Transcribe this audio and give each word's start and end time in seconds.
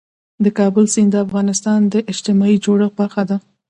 د 0.43 0.45
کابل 0.59 0.85
سیند 0.93 1.11
د 1.13 1.15
افغانستان 1.25 1.79
د 1.93 1.95
اجتماعي 2.11 2.57
جوړښت 2.65 2.93
برخه 2.99 3.23
ده. 3.29 3.37